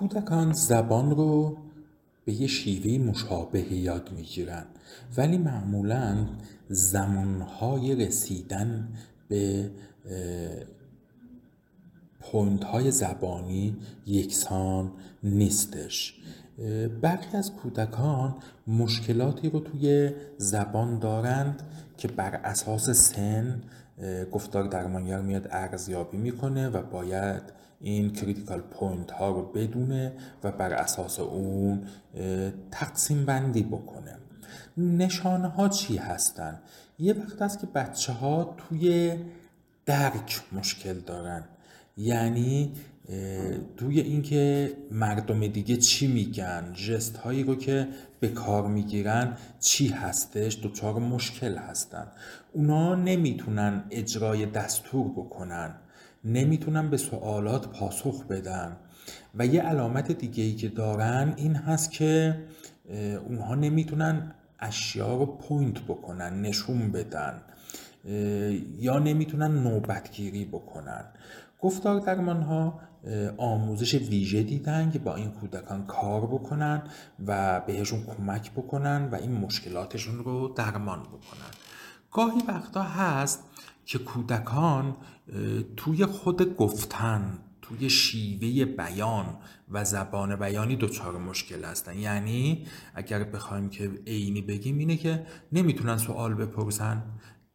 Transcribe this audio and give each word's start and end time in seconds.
کودکان 0.00 0.52
زبان 0.52 1.10
رو 1.10 1.56
به 2.24 2.32
یه 2.32 2.46
شیوه 2.46 3.04
مشابه 3.04 3.72
یاد 3.72 4.10
می‌گیرن. 4.16 4.64
ولی 5.16 5.38
معمولا 5.38 6.26
زمانهای 6.68 8.06
رسیدن 8.06 8.88
به 9.28 9.70
پوینت 12.20 12.64
های 12.64 12.90
زبانی 12.90 13.76
یکسان 14.06 14.90
نیستش. 15.22 16.14
برخی 17.02 17.36
از 17.36 17.52
کودکان 17.52 18.34
مشکلاتی 18.66 19.50
رو 19.50 19.60
توی 19.60 20.10
زبان 20.38 20.98
دارند 20.98 21.62
که 21.96 22.08
بر 22.08 22.34
اساس 22.34 22.90
سن 22.90 23.62
گفتار 24.32 24.64
درمانگر 24.64 25.20
میاد 25.20 25.48
ارزیابی 25.50 26.16
می‌کنه 26.16 26.68
و 26.68 26.82
باید 26.82 27.42
این 27.80 28.12
critical 28.12 28.60
point 28.60 29.10
ها 29.10 29.30
رو 29.30 29.42
بدونه 29.42 30.12
و 30.44 30.52
بر 30.52 30.72
اساس 30.72 31.20
اون 31.20 31.86
تقسیم 32.70 33.24
بندی 33.24 33.62
بکنه 33.62 34.16
نشانه 34.76 35.48
ها 35.48 35.68
چی 35.68 35.96
هستن؟ 35.96 36.60
یه 36.98 37.14
وقت 37.14 37.42
است 37.42 37.58
که 37.58 37.66
بچه 37.66 38.12
ها 38.12 38.56
توی 38.58 39.14
درک 39.86 40.42
مشکل 40.52 41.00
دارن 41.00 41.44
یعنی 41.96 42.72
توی 43.76 44.00
اینکه 44.00 44.72
مردم 44.90 45.46
دیگه 45.46 45.76
چی 45.76 46.06
میگن 46.06 46.72
ژست 46.72 47.16
هایی 47.16 47.42
رو 47.42 47.56
که 47.56 47.88
به 48.20 48.28
کار 48.28 48.66
می‌گیرن 48.66 49.36
چی 49.60 49.88
هستش؟ 49.88 50.58
دچار 50.62 50.94
مشکل 50.94 51.56
هستن. 51.56 52.06
اونا 52.52 52.94
نمی‌تونن 52.94 53.84
اجرای 53.90 54.46
دستور 54.46 55.08
بکنن. 55.08 55.74
نمی‌تونن 56.24 56.90
به 56.90 56.96
سوالات 56.96 57.68
پاسخ 57.68 58.26
بدن. 58.26 58.76
و 59.34 59.46
یه 59.46 59.62
علامت 59.62 60.12
دیگه 60.12 60.42
ای 60.44 60.54
که 60.54 60.68
دارن 60.68 61.34
این 61.36 61.54
هست 61.56 61.92
که 61.92 62.38
اونها 63.28 63.54
نمی‌تونن 63.54 64.34
اشیا 64.60 65.16
رو 65.16 65.26
پوینت 65.26 65.80
بکنن 65.80 66.42
نشون 66.42 66.92
بدن. 66.92 67.42
یا 68.78 68.98
نمی‌تونن 68.98 69.62
نوبتگیری 69.62 70.44
بکنن. 70.44 71.04
گفتار 71.60 72.00
درمان 72.00 72.42
ها 72.42 72.80
آموزش 73.36 73.94
ویژه 73.94 74.42
دیدن 74.42 74.90
که 74.90 74.98
با 74.98 75.14
این 75.14 75.30
کودکان 75.30 75.86
کار 75.86 76.26
بکنن 76.26 76.82
و 77.26 77.60
بهشون 77.60 78.02
کمک 78.02 78.52
بکنن 78.52 79.08
و 79.12 79.14
این 79.14 79.32
مشکلاتشون 79.32 80.18
رو 80.18 80.48
درمان 80.48 81.00
بکنن. 81.02 81.50
گاهی 82.12 82.40
وقتا 82.48 82.82
هست 82.82 83.44
که 83.84 83.98
کودکان 83.98 84.96
توی 85.76 86.06
خود 86.06 86.56
گفتن 86.56 87.38
توی 87.62 87.90
شیوه 87.90 88.64
بیان 88.64 89.26
و 89.70 89.84
زبان 89.84 90.36
بیانی 90.36 90.76
دچار 90.76 91.18
مشکل 91.18 91.64
هستن. 91.64 91.98
یعنی 91.98 92.66
اگر 92.94 93.24
بخوایم 93.24 93.68
که 93.68 93.90
عینی 94.06 94.42
بگیم 94.42 94.78
اینه 94.78 94.96
که 94.96 95.26
نمی‌تونن 95.52 95.96
سوال 95.96 96.34
بپرسن 96.34 97.02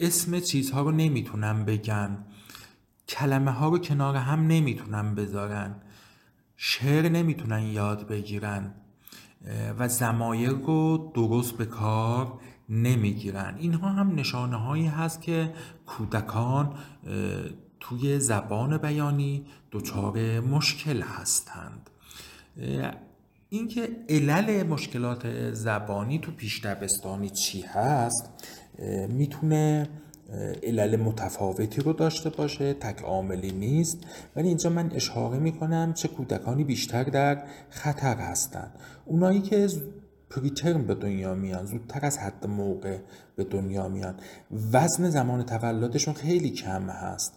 اسم 0.00 0.40
چیزها 0.40 0.82
رو 0.82 0.90
نمی‌تونن 0.90 1.64
بگن. 1.64 2.24
کلمه 3.08 3.50
ها 3.50 3.68
رو 3.68 3.78
کنار 3.78 4.16
هم 4.16 4.46
نمی‌تونن 4.46 5.14
بذارن. 5.14 5.74
شعر 6.56 7.08
نمی‌تونن 7.08 7.62
یاد 7.62 8.08
بگیرن. 8.08 8.74
و 9.78 9.88
زمایر 9.88 10.50
رو 10.50 11.12
درست 11.14 11.52
به 11.52 11.66
کار 11.66 12.40
نمی‌گیرن. 12.68 13.56
اینها 13.58 13.88
هم 13.88 14.14
نشانه 14.14 14.56
هایی 14.56 14.86
هست 14.86 15.22
که 15.22 15.54
کودکان 15.86 16.74
توی 17.80 18.20
زبان 18.20 18.78
بیانی 18.78 19.46
دچار 19.72 20.40
مشکل 20.40 21.02
هستند. 21.02 21.90
اینکه 23.48 23.96
علل 24.08 24.66
مشکلات 24.66 25.52
زبانی 25.52 26.18
تو 26.18 26.32
پیش 26.32 26.64
دبستانی 26.64 27.30
چی 27.30 27.62
هست؟ 27.62 28.30
می‌تونه 29.08 29.88
علل 30.62 30.96
متفاوتی 30.96 31.80
رو 31.80 31.92
داشته 31.92 32.30
باشه 32.30 32.74
تک 32.74 33.02
عاملی 33.02 33.52
نیست. 33.52 33.98
ولی 34.36 34.48
اینجا 34.48 34.70
من 34.70 34.92
اشاره 34.94 35.38
می‌کنم 35.38 35.92
چه 35.94 36.08
کودکانی 36.08 36.64
بیشتر 36.64 37.04
در 37.04 37.42
خطر 37.70 38.16
هستند 38.16 38.72
اونایی 39.04 39.40
که 39.40 39.68
preterm 40.30 40.86
به 40.86 40.94
دنیا 40.94 41.34
میان 41.34 41.66
زودتر 41.66 42.06
از 42.06 42.18
حد 42.18 42.46
موقع 42.46 42.98
به 43.36 43.44
دنیا 43.44 43.88
میان. 43.88 44.14
وزن 44.72 45.10
زمان 45.10 45.42
تولدشون 45.42 46.14
خیلی 46.14 46.50
کم 46.50 46.90
هست. 46.90 47.32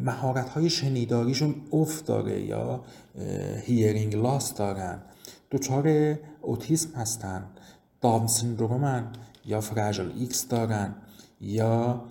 مهارت 0.00 0.48
های 0.48 0.70
شنیداریشون 0.70 1.54
افت 1.72 2.06
داره 2.06 2.40
یا 2.40 2.84
hearing 3.62 4.16
loss 4.16 4.54
دارن. 4.54 5.02
دچار 5.50 6.16
اوتیسم 6.42 6.90
هستن. 6.94 7.44
Down 8.06 8.26
syndrome 8.26 8.95
ن 8.95 9.04
یا 9.44 9.60
fragile 9.60 10.12
X 10.18 10.48
دارن 10.48 10.94
یا 11.40 12.04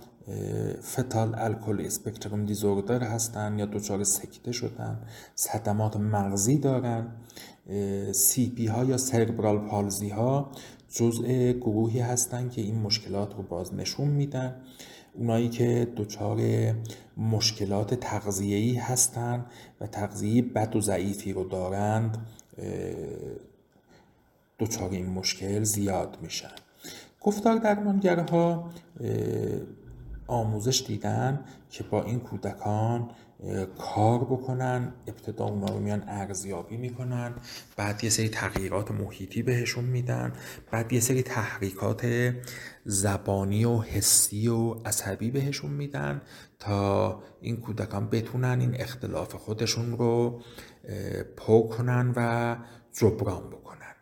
fetal 0.81 1.35
alcohol 1.35 1.81
spectrum 1.85 2.45
disorder 2.45 3.03
هستن 3.03 3.59
یا 3.59 3.66
دچار 3.66 4.03
سکته 4.03 4.51
شدن 4.51 5.00
صدمات 5.35 5.97
مغزی 5.97 6.57
دارن 6.57 7.07
سی 8.11 8.50
پی 8.50 8.66
ها 8.66 8.84
یا 8.84 8.97
سربرال 8.97 9.57
پالزی 9.57 10.09
ها 10.09 10.51
جزء 10.89 11.51
گروهی 11.51 12.00
هستند 12.00 12.51
که 12.51 12.61
این 12.61 12.75
مشکلات 12.81 13.35
رو 13.35 13.44
باز 13.44 13.73
نشون 13.73 14.07
میدن 14.07 14.55
اونایی 15.13 15.50
که 15.50 15.88
دچار 15.97 16.39
مشکلات 17.17 17.94
تغذیه‌ای 17.94 18.75
هستند 18.75 19.45
و 19.81 19.88
تغذیه 19.88 20.41
بد 20.41 20.75
و 20.75 20.81
ضعیفی 20.81 21.34
رو 21.34 21.44
دارند 21.44 22.17
دچار 24.59 24.89
این 24.89 25.09
مشکل 25.09 25.63
زیاد 25.63 26.17
میشن 26.21 26.55
گفتار 27.21 27.55
درمانگرها 27.55 28.69
آموزش 30.27 30.83
دیدن 30.88 31.45
که 31.69 31.83
با 31.83 32.03
این 32.03 32.19
کودکان 32.19 33.09
کار 33.77 34.19
بکنن 34.19 34.93
ابتدا 35.07 35.45
اونا 35.45 35.66
رو 35.66 35.79
میان 35.79 36.03
ارزیابی 36.07 36.77
می‌کنن 36.77 37.33
بعد 37.75 38.03
یه 38.03 38.09
سری 38.09 38.29
تغییرات 38.29 38.91
محیطی 38.91 39.43
بهشون 39.43 39.83
میدن 39.83 40.33
بعد 40.72 40.93
یه 40.93 40.99
سری 40.99 41.23
تحریکات 41.23 42.33
زبانی 42.85 43.66
و 43.66 43.79
حسی 43.81 44.47
و 44.47 44.73
عصبی 44.73 45.31
بهشون 45.31 45.72
میدن 45.72 46.22
تا 46.59 47.23
این 47.41 47.57
کودکان 47.57 48.09
بتونن 48.09 48.59
این 48.59 48.81
اختلاف 48.81 49.35
خودشون 49.35 49.97
رو 49.97 50.41
پر 51.37 51.67
کنن 51.67 52.13
و 52.16 52.55
جبران 52.93 53.49
بکنن. 53.49 53.94